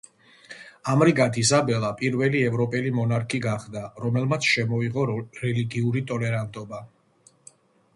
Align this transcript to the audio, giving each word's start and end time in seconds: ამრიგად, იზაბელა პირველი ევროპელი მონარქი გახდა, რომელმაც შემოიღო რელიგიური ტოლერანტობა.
ამრიგად, 0.93 1.37
იზაბელა 1.41 1.91
პირველი 1.99 2.41
ევროპელი 2.47 2.95
მონარქი 3.01 3.43
გახდა, 3.45 3.87
რომელმაც 4.07 4.51
შემოიღო 4.57 5.07
რელიგიური 5.45 6.09
ტოლერანტობა. 6.15 6.87